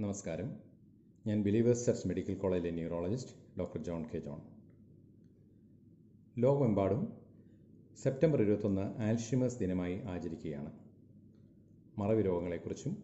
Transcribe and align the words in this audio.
നമസ്കാരം. 0.00 0.56
ഞാൻ 1.26 1.42
believers 1.42 1.86
church 1.86 2.08
medical 2.08 2.34
കോളേജിലെ 2.34 2.70
neurologist 2.70 3.58
doctor 3.58 3.82
John 3.82 4.04
K 4.14 4.18
John. 4.18 4.40
ലോകമെമ്പാടും 6.38 7.12
സെപ്റ്റംബർ 8.02 8.42
ഇരുപത്തൊന്ന് 8.42 9.02
ആൽഷിമേഴ്സ് 9.02 9.58
ദിനമായി 9.58 10.00
ആചരിക്കുകയാണ്. 10.00 10.72
മറവി 11.98 12.22
രോഗങ്ങളെക്കുറിച്ചും 12.22 13.02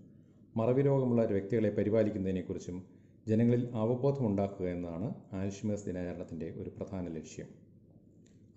മറവി 0.56 0.82
രോഗമുള്ള 0.82 1.24
വ്യക്തികളെ 1.24 1.70
പരിപാലിക്കുന്നതിനെക്കുറിച്ചും 1.70 2.84
ജനങ്ങളിൽ 3.28 3.70
അവബോധമുണ്ടാക്കുക 3.74 4.66
എന്നതാണ് 4.66 5.14
ആൽഷിമേഴ്സ് 5.32 5.86
ദിനാചരണത്തിന്റെ 5.86 6.50
ഒരു 6.50 6.70
പ്രധാന 6.70 7.08
ലക്ഷ്യം. 7.08 7.48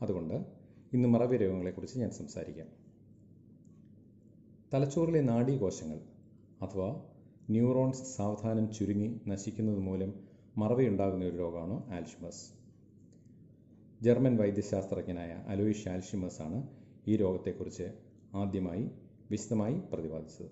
അതുകൊണ്ട് 0.01 0.45
ഇന്ന് 0.93 1.09
മറവി 1.09 1.37
രോഗങ്ങളെക്കുറിച്ച് 1.37 1.99
ഞാൻ 1.99 2.11
സംസാരിക്കാം. 2.11 2.67
തലച്ചോറിലെ 4.73 5.21
നാഡീകോശങ്ങൾ 5.21 5.99
അഥവാ 6.61 7.14
ന്യൂറോൺസ് 7.49 8.15
സാവധാനം 8.15 8.73
ചുരുങ്ങി 8.73 9.21
നശിക്കുന്നത് 9.27 9.79
മൂലം 9.79 10.13
മറവിയുണ്ടാകുന്ന 10.57 11.25
ഒരു 11.25 11.37
രോഗമാണ് 11.37 11.91
ആൽഷിമേഴ്സ്? 11.91 12.51
ജർമ്മൻ 14.03 14.37
വൈദ്യശാസ്ത്രജ്ഞനായ 14.37 15.43
അലോയിഷ് 15.47 15.89
ആൽഷിമേഴ്സ് 15.89 16.41
ആണ് 16.41 16.67
ഈ 17.07 17.15
രോഗത്തെക്കുറിച്ച് 17.15 17.91
ആദ്യമായി 18.35 18.91
വിശദമായി 19.31 19.81
പ്രതിപാദിച്ചത്. 19.93 20.51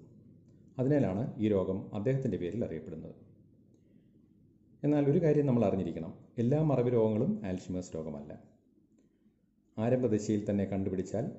അതിനാലാണ് 0.79 1.33
ഈ 1.37 1.47
രോഗം 1.47 1.95
അദ്ദേഹത്തിന്റെ 1.95 2.37
പേരിൽ 2.37 2.65
അറിയപ്പെടുന്നത്. 2.65 3.15
എന്നാൽ 4.83 5.09
ഒരു 5.09 5.21
കാര്യം 5.21 5.45
നമ്മൾ 5.45 5.65
അറിഞ്ഞിരിക്കണം. 5.65 6.13
എല്ലാ 6.37 6.63
മറവി 6.63 6.89
രോഗങ്ങളും 6.89 7.41
ആൽഷിമേഴ്സ് 7.45 7.95
രോഗമല്ല. 7.95 8.43
ആരംഭദശയിൽ 9.77 10.49
തന്നെ 10.49 10.65
കണ്ടുപിടിച്ചാൽ 10.65 11.31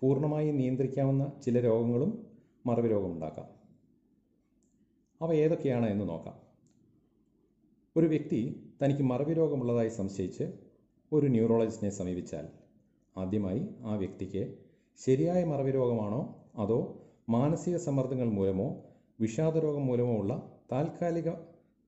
പൂർണമായി 0.00 0.50
നിയന്ത്രിക്കാവുന്ന 0.50 1.32
ചില 1.44 1.60
രോഗങ്ങളും 1.60 2.26
മറവി 2.66 2.88
രോഗമുണ്ടാക്കാം. 2.88 3.61
അവ 5.22 5.34
ഏതൊക്കെയാണ് 5.34 5.86
എന്ന് 5.86 6.08
നോക്കാം. 6.08 6.36
ഒരു 7.96 8.06
വ്യക്തി 8.06 8.72
തനിക്ക് 8.84 9.02
മറവി 9.02 9.34
രോഗമുള്ളതായി 9.34 9.88
സംശയിച്ച് 9.88 10.52
ഒരു 11.12 11.26
ന്യൂറോളജിസ്റ്റിനെ 11.26 11.90
സമീപിച്ചാൽ 11.90 12.48
ആദ്യമായി 13.16 13.68
ആ 13.80 13.94
വ്യക്തിക്ക് 13.94 14.58
ശരിയായ 15.04 15.44
മറവി 15.44 15.70
രോഗമാണോ 15.70 16.50
അതോ 16.56 17.02
മാനസിക 17.28 17.76
സമ്മർദ്ദങ്ങൾ 17.76 18.28
മൂലമോ 18.30 18.84
വിഷാദരോഗം 19.20 19.86
മൂലമോ 19.86 20.16
ഉള്ള 20.16 20.60
താൽക്കാലിക 20.72 21.30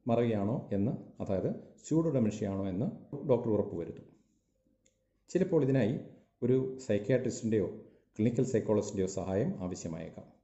മറവിയാണോ 0.07 0.69
എന്ന് 0.73 1.23
അതായത് 1.23 1.51
സ്യൂഡോഡെമൻഷ്യയാണോ 1.85 2.69
എന്ന് 2.69 2.87
ഡോക്ടർ 3.29 3.49
ഉറപ്പുവരുത്തും. 3.51 4.05
ചിലപ്പോൾ 5.29 5.63
ഇതിനായി 5.63 6.01
ഒരു 6.43 6.79
സൈക്യാട്രിസ്റ്റിന്റെയോ 6.79 7.67
ക്ലിനിക്കൽ 8.19 8.45
സൈക്കോളജിസ്റ്റിന്റെയോ 8.45 9.07
സഹായം 9.07 9.63
ആവശ്യമായേക്കാം. 9.63 10.44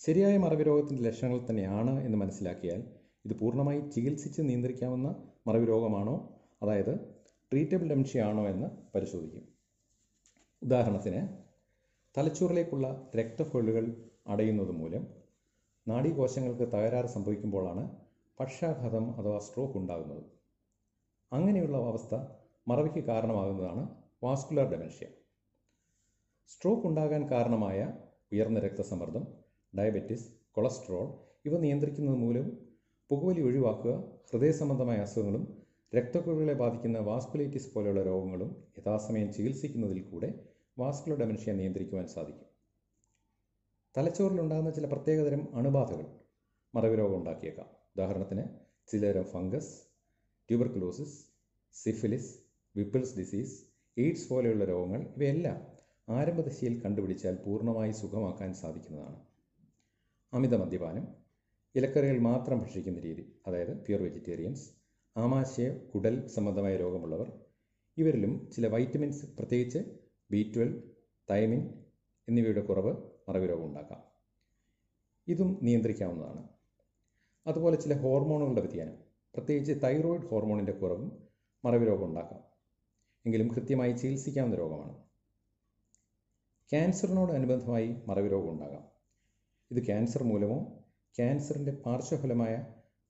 ശരിയായ 0.00 0.36
മറവി 0.36 0.62
രോഗത്തിന്റെ 0.62 1.02
ലക്ഷണങ്ങൾ 1.02 1.38
തന്നെയാണ് 1.46 2.04
എന്ന് 2.04 2.18
മനസ്സിലാക്കിയാൽ 2.18 2.80
ഇത് 3.24 3.38
പൂർണമായി 3.40 3.80
ചികിത്സിച്ച് 3.80 4.42
നിയന്ത്രിക്കാവുന്ന 4.42 5.08
മറവി 5.46 5.66
രോഗമാണോ 5.66 6.14
അതായത് 6.62 6.92
ട്രീറ്റബിൾ 7.52 7.88
ഡെമൻഷ്യ 7.88 8.20
ആണോ 8.20 8.48
എന്ന് 8.48 8.68
പരിശോധിക്കും. 8.94 9.44
ഉദാഹരണത്തിന് 10.62 11.20
തലച്ചോറിലേക്കുള്ള 12.14 12.86
രക്തഫൊള്ളുകൾ 13.16 13.84
അടയുന്നത് 14.26 14.70
മൂലം 14.70 15.02
നാഡീകോശങ്ങൾക്ക് 15.86 16.66
തകരാറ് 16.74 17.06
സംഭവിക്കുമ്പോഴാണ് 17.06 17.84
പക്ഷാഘാതം 18.38 19.04
അഥവാ 19.20 19.38
സ്ട്രോക്ക് 19.38 19.76
ഉണ്ടാകുന്നത്. 19.78 20.22
അങ്ങനെയുള്ള 21.32 21.76
അവസ്ഥ 21.90 22.14
മറവിക്ക് 22.66 23.02
കാരണമാകുന്നതാണ് 23.04 23.82
വാസ്കുലർ 24.22 24.66
ഡെമൻഷ്യ 24.72 25.06
സ്ട്രോക്ക് 26.50 26.86
ഉണ്ടാകാൻ 26.86 27.30
കാരണമായ 27.30 27.78
ഉയർന്ന 28.32 28.58
രക്തസമ്മർദ്ദം 28.60 29.24
ഡയബറ്റിസ് 29.74 30.26
കൊളസ്ട്രോൾ 30.50 31.06
ഇവ 31.44 31.58
നിയന്ത്രിക്കുന്നത് 31.58 32.18
മൂലം 32.24 32.46
പുകവലി 33.10 33.40
ഒഴിവാക്കുക 33.40 33.92
ഹൃദയ 34.30 34.50
സംബന്ധമായ 34.50 34.98
അസുഖങ്ങളും 34.98 35.44
രക്തക്കുഴലുകളെ 35.94 36.54
ബാധിക്കുന്ന 36.54 36.98
വാസ്കുലൈറ്റിസ് 36.98 37.74
പോലെയുള്ള 37.74 38.02
രോഗങ്ങളും 38.02 38.50
യഥാസമയം 38.78 39.32
ചികിത്സിക്കുന്നതിൽ 39.32 40.00
കൂടെ 40.10 40.28
വാസ്കുലർ 40.78 41.18
ഡെമൻഷ്യ 41.18 41.52
നിയന്ത്രിക്കുവാൻ 41.52 42.06
സാധിക്കും. 42.06 42.48
തലച്ചോറിലുണ്ടാകുന്ന 43.94 44.70
ചില 44.70 44.86
പ്രത്യേകതരം 44.86 45.42
അണുബാധകൾ 45.54 46.06
മറവി 46.74 46.96
രോഗം 46.96 47.16
ഉണ്ടാക്കിയേക്കാം. 47.16 47.68
ഉദാഹരണത്തിന് 47.96 48.44
ചിലതരം 48.88 49.24
fungus 49.24 49.72
tuberculosis 50.48 51.16
syphilis 51.74 52.32
Whipple's 52.76 53.16
disease 53.18 53.56
AIDS 53.96 54.28
പോലെയുള്ള 54.30 54.64
രോഗങ്ങൾ 54.64 55.00
ഇവയെല്ലാം 55.16 55.58
ആരംഭദശയിൽ 56.08 56.82
കണ്ടുപിടിച്ചാൽ 56.84 57.34
പൂർണമായി 57.44 57.92
സുഖമാക്കാൻ 57.92 58.54
സാധിക്കുന്നതാണ്. 58.54 59.18
അമിത 60.32 60.54
മദ്യപാനം 60.54 61.08
ഇലക്കറികൾ 61.74 62.18
മാത്രം 62.18 62.58
ഭക്ഷിക്കുന്ന 62.58 63.00
രീതി 63.00 63.40
അതായത് 63.46 63.84
പ്യുർ 63.84 64.02
വെജിറ്റേറിയൻസ് 64.02 64.70
ആമാശയ 65.16 65.78
കുടൽ 65.78 66.26
സംബന്ധമായ 66.26 66.76
രോഗമുള്ളവർ 66.76 67.32
ഇവരിലും 67.96 68.50
ചില 68.50 68.66
വൈറ്റമിൻസ് 68.66 69.26
പ്രത്യേകിച്ച് 69.26 69.78
ബി 70.30 70.52
ട്വൽവ് 70.56 70.82
തൈമിൻ 71.30 71.84
എന്നിവയുടെ 72.28 72.60
കുറവ് 72.60 72.96
മറവി 73.28 73.46
രോഗം 73.46 73.64
ഉണ്ടാക്കാം. 73.64 74.02
ഇതും 75.28 75.58
നിയന്ത്രിക്കാവുന്നതാണ്. 75.62 76.48
അതുപോലെ 77.46 77.76
ചില 77.76 78.00
ഹോർമോണുകളുടെ 78.00 78.60
വ്യതിയാനം 78.60 78.94
പ്രത്യേകിച്ച് 79.34 79.72
തൈറോയിഡ് 79.84 80.26
ഹോർമോണിന്റെ 80.26 80.72
കുറവും 80.72 81.22
മറവി 81.64 81.84
രോഗം 81.84 82.04
ഉണ്ടാക്കാം. 82.04 82.40
എങ്കിലും 83.26 83.48
കൃത്യമായി 83.48 83.92
ചികിത്സിക്കാവുന്ന 83.92 84.56
രോഗമാണ്. 84.56 84.98
ക്യാൻസറിനോട് 86.70 87.32
അനുബന്ധമായി 87.32 87.96
മറവി 88.06 88.28
രോഗം 88.28 88.50
ഉണ്ടാകാം. 88.50 88.97
ഇത് 89.70 89.86
ക്യാൻസർ 89.86 90.22
മൂലമോ 90.22 90.58
ക്യാൻസറിന്റെ 91.14 91.72
പാർശ്വഫലമായ 91.84 92.54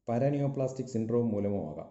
പാരാനിയോപ്ലാസ്റ്റിക് 0.09 0.87
സിൻഡ്രോം 0.87 1.31
മൂലമോ 1.31 1.61
ആകാം. 1.71 1.89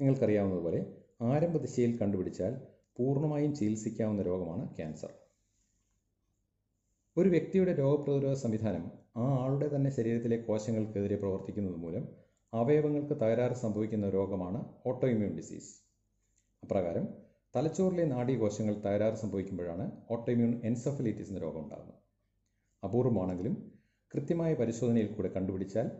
നിങ്ങൾക്കറിയാവുന്നതുപോലെ 0.00 0.80
ആരംഭദിശയിൽ 1.22 1.98
കണ്ടുപിടിച്ചാൽ 1.98 2.52
പൂർണമായും 2.96 3.54
ചികിത്സിക്കാവുന്ന 3.54 4.22
രോഗമാണ് 4.22 4.76
ക്യാൻസർ. 4.76 5.10
ഒരു 7.16 7.28
വ്യക്തിയുടെ 7.28 7.72
രോഗപ്രതിരോധ 7.72 8.34
സംവിധാനം 8.34 8.84
ആ 9.16 9.26
ആളുടെ 9.42 9.68
തന്നെ 9.74 9.90
ശരീരത്തിലെ 9.90 10.36
കോശങ്ങൾക്കെതിരെ 10.48 11.16
പ്രവർത്തിക്കുന്നത് 11.16 11.76
മൂലം 11.84 12.04
അവയവങ്ങൾക്ക് 12.52 13.14
തകരാറ് 13.22 13.56
സംഭവിക്കുന്ന 13.64 14.08
രോഗമാണ് 14.10 14.60
ഓട്ടോഇമ്യൂൺ 14.86 15.32
ഡിസീസ്. 15.36 15.70
അപ്രകാരം 16.62 17.06
തലച്ചോറിലെ 17.54 18.04
നാഡീകോശങ്ങൾ 18.04 18.74
തകരാറ് 18.86 19.14
സംഭവിക്കുമ്പോഴാണ് 19.14 19.86
ഓട്ടോഇമ്യൂൺ 20.10 20.60
എൻസഫലൈറ്റിസ് 20.64 21.30
എന്ന 21.30 21.40
രോഗം 21.40 21.62
ഉണ്ടാകുന്നത്. 21.64 21.99
അപൂർവമാണെങ്കിലും 22.82 23.54
കൃത്യമായ 24.10 24.54
പരിശോധനയിൽ 24.54 25.06
കൂടെ 25.06 25.28
കണ്ടുപിടിച്ചാൽ 25.28 25.90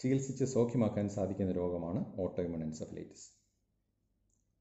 ചികിത്സിച്ച് 0.00 0.44
സൗഖ്യമാക്കാൻ 0.44 1.08
സാധിക്കുന്ന 1.08 1.52
രോഗമാണ് 1.52 2.04
ഓട്ടോഇമ്യൂൺ 2.18 2.62
എൻസഫലൈറ്റിസ് 2.62 3.30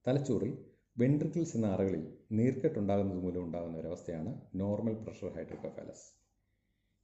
തലച്ചോറിൽ 0.06 0.58
വെൻട്രിക്കിൾസ് 0.98 1.58
എന്ന 1.58 1.68
അറകളിൽ 1.68 2.18
നീർക്കെട്ടുണ്ടാകുന്നത് 2.32 3.20
മൂലം 3.20 3.44
ഉണ്ടാകുന്ന 3.44 3.78
ഒരവസ്ഥയാണ് 3.78 4.42
നോർമൽ 4.56 4.94
പ്രഷർ 4.94 5.36
ഹൈഡ്രോക്കഫാലസ് 5.36 6.08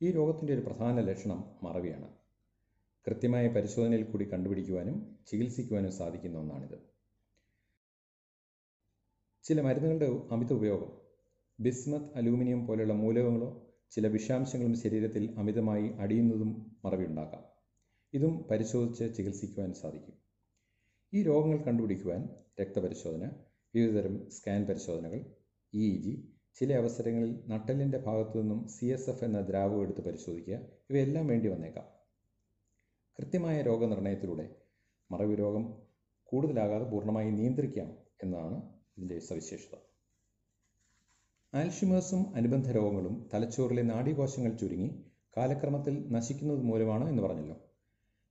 ഈ 0.01 0.11
രോഗത്തിന്റെ 0.11 0.53
ഒരു 0.53 0.61
പ്രധാന 0.61 1.01
ലക്ഷണം 1.01 1.55
മറവിയാണ്. 1.63 2.07
കൃത്യമായ 3.07 3.47
പരിശോധനയിൽ 3.47 4.03
കൂടി 4.03 4.25
കണ്ടുപിടിക്കുവാനും 4.25 5.17
ചികിത്സിക്കുവാനും 5.27 5.91
സാധിക്കുന്ന 5.91 6.37
ഒന്നാണിത്. 6.39 6.77
ചില 9.43 9.61
മരുന്നുകളുടെ 9.61 10.21
അമിത 10.31 10.53
ഉപയോഗം 10.53 10.91
ബിസ്മത്ത് 11.59 12.17
അലൂമിനിയം 12.17 12.67
പോലെയുള്ള 12.67 12.93
മൂലകങ്ങളോ 12.93 13.64
ചില 13.91 14.07
വിഷാംശങ്ങളും 14.07 14.75
ശരീരത്തിൽ 14.79 15.35
അമിതമായി 15.37 15.89
അടിയുന്നതും 15.99 16.79
മറവിയുണ്ടാക്കാം. 16.85 17.43
ഇതും 18.13 18.47
പരിശോധിച്ച് 18.51 19.17
ചികിത്സിക്കുവാൻ 19.17 19.73
സാധിക്കും. 19.73 20.15
ഈ 21.13 21.23
രോഗങ്ങൾ 21.23 21.63
കണ്ടുപിടിക്കുവാൻ 21.63 22.29
രക്തപരിശോധന 22.61 23.23
വിവിധതരം 23.73 24.29
സ്കാൻ 24.29 24.65
പരിശോധനകൾ 24.65 25.19
ഇ 25.73 25.97
ജി 25.97 26.13
ചില 26.55 26.73
അവസരങ്ങളിൽ 26.73 27.43
നട്ടലിന്റെ 27.47 27.97
ഭാഗത്തു 27.97 28.37
നിന്നും 28.37 28.67
സി 28.67 28.85
എസ് 28.85 29.09
എഫ് 29.09 29.23
എന്ന 29.23 29.41
ദ്രാവകം 29.41 29.81
എടുത്ത് 29.81 30.01
പരിശോധിക്കുക 30.01 30.57
ഇവയെല്ലാം 30.89 31.27
വേണ്ടി 31.27 31.47
വന്നേക്കാം. 31.47 31.87
കൃത്യമായ 33.19 33.61
രോഗനിർണയത്തിലൂടെ 33.61 34.55
മറവി 35.11 35.35
രോഗം 35.35 35.65
കൂടുതലാകാതെ 36.25 36.83
പൂർണമായി 36.83 37.31
നിയന്ത്രിക്കാം 37.31 37.89
എന്നതാണ് 38.23 38.57
ഇതിന്റെ 38.97 39.19
സവിശേഷത. 39.19 39.84
ആൽഷിമേഴ്സും 41.59 42.35
അനുബന്ധ 42.35 42.71
രോഗങ്ങളും 42.71 43.29
തലച്ചോറിലെ 43.33 43.81
നാഡീകോശങ്ങൾ 43.81 44.57
ചുരുങ്ങി 44.57 45.03
കാലക്രമത്തിൽ 45.37 46.05
നശിക്കുന്നത് 46.11 46.59
മൂലമാണ് 46.59 47.09
എന്ന് 47.09 47.23
പറഞ്ഞല്ലോ. 47.23 47.55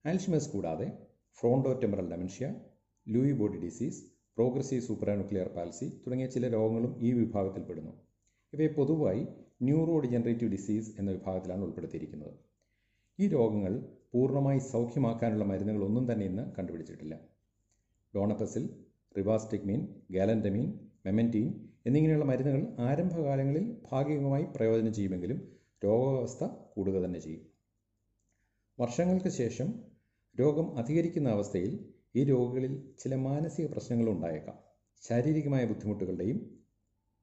ആൽഷിമേഴ്സ് 0.07 0.51
കൂടാതെ 0.51 0.93
fronto 1.39 1.73
temporal 1.73 2.11
dementia 2.11 2.55
Lewy 3.09 3.33
body 3.33 3.59
disease 3.59 4.03
progressive 4.37 4.83
supranuclear 4.83 5.49
palsy 5.49 5.89
തുടങ്ങിയ 6.07 6.27
ചില 6.27 6.53
രോഗങ്ങളും 6.53 6.97
ഈ 7.01 7.13
വിഭാഗത്തിൽപ്പെടുന്നു 7.13 7.93
ഇവയെ 8.53 8.67
പൊതുവായി 8.67 9.27
ന്യൂറോ 9.63 10.01
ഡിജനറേറ്റീവ് 10.01 10.51
ഡിസീസ് 10.51 10.91
എന്ന 10.99 11.11
വിഭാഗത്തിലാണ് 11.11 11.63
ഉൾപ്പെടുത്തിയിരിക്കുന്നത്. 11.63 12.35
ഈ 13.19 13.29
രോഗങ്ങൾ 13.29 13.87
പൂർണമായി 14.13 14.59
സൗഖ്യമാക്കാനുള്ള 14.59 15.45
മരുന്നുകളൊന്നും 15.45 16.13
തന്നെ 16.13 16.27
ഇന്ന് 16.27 16.53
കണ്ടുപിടിച്ചിട്ടില്ല. 16.59 17.21
ഡോണപ്പസിൽ 18.17 18.69
റിവാസ്റ്റിക്മീൻ 19.17 19.89
ഗാലൻഡമീൻ 20.11 20.81
മെമന്റീൻ 21.07 21.64
എന്നിങ്ങനെയുള്ള 21.87 22.25
മരുന്നുകൾ 22.25 22.81
ആരംഭകാലങ്ങളിൽ 22.81 23.65
ഭാഗികമായി 23.93 24.45
പ്രയോജനം 24.57 24.93
ചെയ്യുമെങ്കിലും 24.93 25.39
രോഗാവസ്ഥ 25.85 26.45
കൂടുക 26.75 27.05
തന്നെ 27.05 27.21
ചെയ്യും. 27.21 27.43
വർഷങ്ങൾക്ക് 28.79 29.29
ശേഷം 29.29 29.69
രോഗം 30.41 30.79
അധികരിക്കുന്ന 30.79 31.29
അവസ്ഥയിൽ 31.29 31.73
ഈ 32.17 32.25
രോഗികളിൽ 32.25 32.95
ചില 32.99 33.15
മാനസിക 33.15 33.67
പ്രശ്നങ്ങൾ 33.67 34.09
ഉണ്ടായേക്കാം. 34.09 34.57
ശാരീരികമായ 35.03 35.65
ബുദ്ധിമുട്ടുകളുടെയും 35.65 36.39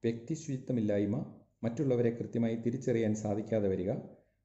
വ്യക്തി 0.04 0.34
ശുചിത്വമില്ലായ്മ 0.34 1.16
മറ്റുള്ളവരെ 1.62 2.10
കൃത്യമായി 2.10 2.56
തിരിച്ചറിയാൻ 2.56 3.14
സാധിക്കാതെ 3.14 3.68
വരിക 3.68 3.90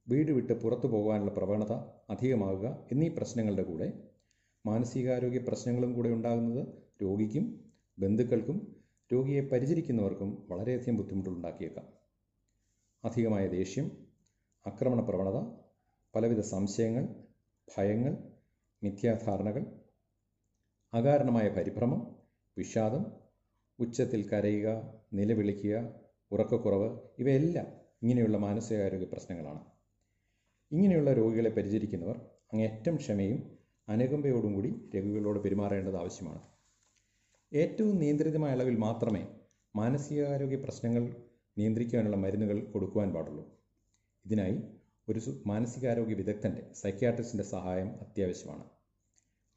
വീട് 0.07 0.31
വിട്ട് 0.31 0.53
പുറത്തു 0.53 0.87
പോകാനുള്ള 0.87 1.31
പ്രവണത 1.31 1.73
അധികമാകുക 2.09 2.87
എന്നീ 2.91 3.07
പ്രശ്നങ്ങളുടെ 3.09 3.63
കൂടെ 3.63 3.87
മാനസികാരോഗ്യ 4.65 5.39
പ്രശ്നങ്ങളും 5.39 5.93
കൂടെ 5.93 6.09
ഉണ്ടാകുന്നത് 6.09 6.61
രോഗിക്കും 7.03 7.45
ബന്ധുക്കൾക്കും 7.97 8.57
രോഗിയെ 9.11 9.41
പരിചരിക്കുന്നവർക്കും 9.41 10.47
വളരെയധികം 10.49 10.97
ബുദ്ധിമുട്ടുണ്ടാക്കിയേക്കാം 10.97 11.85
അധികമായ 13.03 13.47
ദേഷ്യം 13.47 13.87
ആക്രമണ 14.65 15.01
പ്രവണത 15.01 15.39
പലവിധ 16.15 16.39
സംശയങ്ങൾ 16.39 17.03
ഭയങ്ങൾ 17.67 18.13
മിഥ്യാധാരണകൾ 18.83 19.63
അകാരണമായ 20.93 21.47
പരിഭ്രമം 21.49 22.01
വിഷാദം 22.57 23.03
ഉച്ചത്തിൽ 23.79 24.29
കരയുക 24.29 24.67
നിലവിളിക്കുക 25.13 25.75
ഉറക്കക്കുറവ് 26.31 26.89
ഇവയെല്ലാം 27.19 27.67
ഇങ്ങനെയുള്ള 28.03 28.37
മാനസികാരോഗ്യ 28.37 29.05
പ്രശ്നങ്ങളാണ്. 29.05 29.61
ഇങ്ങനെയുള്ള 30.71 31.13
രോഗികളെ 31.13 31.49
പരിചരിക്കുന്നവർ 31.49 32.17
അങ്ങേറ്റം 32.53 32.95
ക്ഷമയും 32.95 33.39
അനുകമ്പയോടും 33.87 34.53
കൂടി 34.53 34.71
രോഗികളോട് 34.95 35.39
പെരുമാറേണ്ടത് 35.43 35.95
ആവശ്യമാണ്. 35.95 36.41
ഏറ്റവും 37.51 37.95
നിയന്ത്രിതമായ 38.01 38.55
അളവിൽ 38.55 38.75
മാത്രമേ 38.85 39.21
മാനസികാരോഗ്യ 39.75 40.57
പ്രശ്നങ്ങൾ 40.63 41.03
നിയന്ത്രിക്കാനുള്ള 41.57 42.17
മരുന്നുകൾ 42.23 42.57
കൊടുക്കുവാൻ 42.73 43.09
പാടുള്ളൂ. 43.13 43.43
ഇതിനായി 44.25 44.57
ഒരു 45.07 45.19
മാനസികാരോഗ്യ 45.51 46.15
വിദഗ്ധന്റെ 46.21 46.63
സൈക്യാട്രിസ്റ്റിന്റെ 46.81 47.45
സഹായം 47.53 47.89
അത്യാവശ്യമാണ്. 48.05 48.65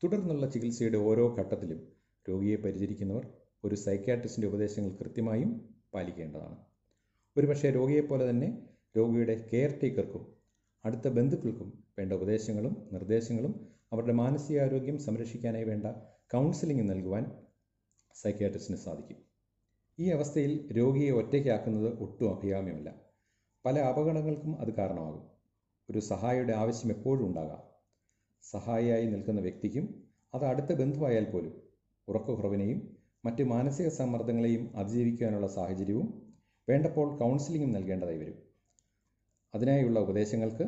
തുടർന്നുള്ള 0.02 0.46
ചികിത്സയുടെ 0.54 0.98
ഓരോ 1.08 1.24
ഘട്ടത്തിലും 1.38 1.80
രോഗിയെ 2.26 2.56
പരിചരിക്കുന്നവർ 2.64 3.24
ഒരു 3.64 3.76
സൈക്യാട്രിസ്റ്റിന്റെ 3.86 4.48
ഉപദേശങ്ങൾ 4.52 4.92
കൃത്യമായും 5.00 5.50
പാലിക്കേണ്ടതാണ്. 5.94 6.56
ഒരുപക്ഷെ 7.36 7.70
രോഗിയെപ്പോലെ 7.78 8.24
തന്നെ 8.30 8.48
രോഗിയുടെ 8.94 9.34
കെയർ 9.50 9.70
ടേക്കർക്കും 9.82 10.22
അടുത്ത 10.84 11.08
ബന്ധുക്കൾക്കും 11.18 11.68
വേണ്ട 11.98 12.12
ഉപദേശങ്ങളും 12.20 12.74
നിർദ്ദേശങ്ങളും 12.92 13.52
അവരുടെ 13.92 14.14
മാനസികാരോഗ്യം 14.22 14.98
സംരക്ഷിക്കാനായി 15.06 15.66
വേണ്ട 15.72 15.86
കൗൺസിലിംഗ് 16.34 16.84
നൽകുവാൻ 16.90 17.24
സൈക്യാട്രിസ്റ്റിന് 18.14 18.78
സാധിക്കും. 18.78 19.18
ഈ 19.98 20.10
അവസ്ഥയിൽ 20.10 20.72
രോഗിയെ 20.72 21.10
ഒറ്റയ്ക്കാക്കുന്നത് 21.10 21.98
ഒട്ടും 21.98 22.36
അഭികാമ്യമല്ല. 22.36 22.94
പല 23.64 23.78
അപകടങ്ങൾക്കും 23.78 24.60
അത് 24.60 24.74
കാരണമാകും. 24.74 25.30
ഒരു 25.90 25.98
സഹായിയുടെ 25.98 26.52
ആവശ്യം 26.52 26.90
എപ്പോഴും 26.90 27.26
ഉണ്ടാകാം. 27.26 27.62
സഹായിയായി 28.42 29.06
നിൽക്കുന്ന 29.06 29.40
വ്യക്തിക്കും 29.40 30.10
അത് 30.34 30.44
അടുത്ത 30.44 30.72
ബന്ധുവായാൽ 30.72 31.24
പോലും 31.24 31.62
ഉറക്കക്കുറവിനെയും 32.08 32.96
മറ്റ് 33.24 33.44
മാനസിക 33.44 33.88
സമ്മർദ്ദങ്ങളെയും 33.88 34.76
അതിജീവിക്കാനുള്ള 34.76 35.46
സാഹചര്യവും 35.46 36.36
വേണ്ടപ്പോൾ 36.68 37.18
കൗൺസിലിംഗും 37.18 37.72
നൽകേണ്ടതായി 37.72 38.18
വരും. 38.18 38.38
അതിനായുള്ള 39.54 40.00
ഉപദേശങ്ങൾക്ക് 40.00 40.64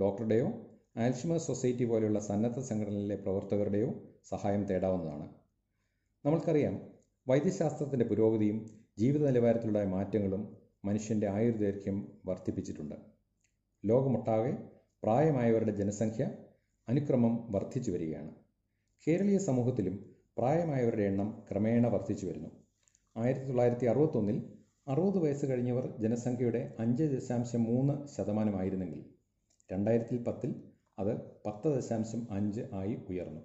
ഡോക്ടറുടെയോ 0.00 0.48
ആൽഷിമ 0.96 1.36
സൊസൈറ്റി 1.36 1.84
പോലെയുള്ള 1.84 2.18
സന്നദ്ധ 2.18 2.60
സംഘടനയിലെ 2.60 3.16
പ്രവർത്തകരുടെയോ 3.16 3.90
സഹായം 4.24 4.64
തേടാവുന്നതാണ്. 4.64 5.39
നമ്മൾക്കറിയാം 6.24 6.74
വൈദ്യശാസ്ത്രത്തിന്റെ 7.26 8.04
പുരോഗതിയും 8.04 8.56
ജീവിത 8.98 9.22
നിലവാരത്തിലുള്ള 9.26 9.84
മാറ്റങ്ങളും 9.84 10.42
മനുഷ്യന്റെ 10.84 11.26
ആയുർദൈർഘ്യം 11.28 11.96
വർദ്ധിപ്പിച്ചിട്ടുണ്ട്. 12.26 12.96
ലോകമൊട്ടാകെ 13.84 14.52
പ്രായമായവരുടെ 15.02 15.72
ജനസംഖ്യ 15.72 16.24
അനുക്രമം 16.88 17.52
വർദ്ധിച്ചു 17.54 17.90
വരികയാണ്. 17.90 18.32
കേരളീയ 19.06 19.38
സമൂഹത്തിലും 19.38 19.94
പ്രായമായവരുടെ 20.36 21.02
എണ്ണം 21.02 21.30
ക്രമേണ 21.48 21.86
വർദ്ധിച്ചു 21.86 22.26
വരുന്നു. 22.26 22.50
ആയിരത്തി 23.16 23.46
തൊള്ളായിരത്തി 23.46 23.86
അറുപത്തൊന്നിൽ 23.86 24.38
അറുപത് 24.86 25.18
വയസ്സ് 25.18 25.46
കഴിഞ്ഞവർ 25.46 25.86
ജനസംഖ്യയുടെ 25.98 26.74
അഞ്ച് 26.78 27.04
ദശാംശം 27.14 27.64
മൂന്ന് 27.64 27.94
ശതമാനമായിരുന്നെങ്കിൽ 28.16 29.02
രണ്ടായിരത്തി 29.70 30.18
പത്തിൽ 30.28 30.52
അത് 30.98 31.12
പത്ത് 31.46 31.68
ദശാംശം 31.76 32.22
അഞ്ച് 32.30 32.62
ആയി 32.72 32.94
ഉയർന്നു. 33.08 33.42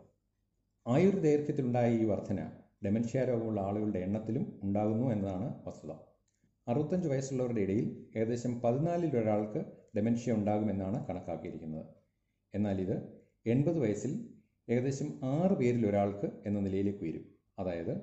ആയുർദൈർഘ്യത്തിലുണ്ടായ 0.86 1.90
ഈ 2.02 2.06
വർധന 2.06 2.40
ഡെമൻഷ്യ 2.82 3.24
രോഗമുള്ള 3.26 3.60
ആളുകളുടെ 3.62 4.00
എണ്ണത്തിലും 4.00 4.60
ഉണ്ടാകുന്നു 4.64 5.06
എന്നതാണ് 5.12 5.48
വസ്തുത. 5.68 5.92
അറുപത്തഞ്ച് 6.68 7.08
വയസ്സുള്ളവരുടെ 7.08 7.62
ഇടയിൽ 7.66 7.88
ഏകദേശം 8.16 8.62
പതിനാലിൽ 8.64 9.18
ഒരാൾക്ക് 9.18 9.60
ഡെമൻഷ്യ 9.98 10.38
ഉണ്ടാകുമെന്നാണ് 10.40 11.00
കണക്കാക്കിയിരിക്കുന്നത്. 11.08 11.86
എന്നാൽ 12.54 12.78
ഇത് 12.82 12.96
എൺപത് 13.46 13.80
വയസ്സിൽ 13.80 14.12
ഏകദേശം 14.68 15.10
ആറ് 15.34 15.56
പേരിൽ 15.60 15.84
ഒരാൾക്ക് 15.90 16.28
എന്ന 16.46 16.60
നിലയിലേക്ക് 16.60 17.04
ഉയരും. 17.06 17.26
അതായത് 17.60 17.94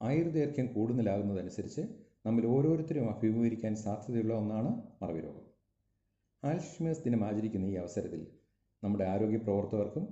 ആയുർദൈർഘ്യം 0.00 0.66
കൂടുതലാകുന്നതനുസരിച്ച് 0.74 1.82
നമ്മൾ 2.26 2.44
ഓരോരുത്തരും 2.46 3.06
അഭിമുഖീകരിക്കാൻ 3.14 3.74
സാധ്യതയുള്ള 3.76 4.34
ഒന്നാണ് 4.34 4.70
മറവി 5.02 5.20
രോഗം 5.20 5.44
ആൽഷിമേഴ്സ് 6.42 7.04
ദിനം 7.04 7.24
ആചരിക്കുന്ന 7.24 7.66
ഈ 7.66 7.76
അവസരത്തിൽ 7.76 8.22
നമ്മുടെ 8.82 9.04
ആരോഗ്യ 9.04 9.38
പ്രവർത്തകർക്കും 9.38 10.04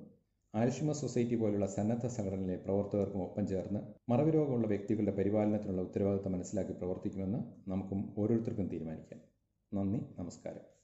ആൽഷിമേഴ്സ് 0.54 1.00
സൊസൈറ്റി 1.00 1.36
പോലുള്ള 1.36 1.66
സന്നദ്ധ 1.66 2.06
സംഘടനയിലെ 2.06 2.56
പ്രവർത്തകർക്കും 2.56 3.22
ഒപ്പം 3.22 3.46
ചേർന്ന് 3.46 3.80
മറവി 4.08 4.30
രോഗമുള്ള 4.30 4.66
വ്യക്തികളുടെ 4.66 5.12
പരിപാലനത്തിനുള്ള 5.12 5.82
ഉത്തരവാദിത്തം 5.82 6.32
മനസ്സിലാക്കി 6.32 6.72
പ്രവർത്തിക്കുമെന്ന് 6.72 7.40
നമുക്കും 7.68 8.00
ഓരോരുത്തർക്കും 8.18 8.66
തീരുമാനിക്കാം. 8.66 9.20
നന്ദി 9.72 10.00
നമസ്കാരം. 10.18 10.81